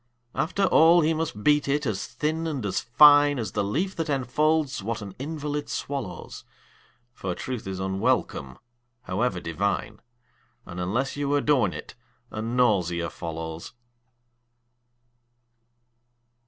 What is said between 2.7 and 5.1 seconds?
fine As the leaf that enfolds what